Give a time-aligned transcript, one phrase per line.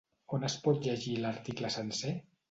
[0.37, 2.15] On es pot llegir l'article sencer?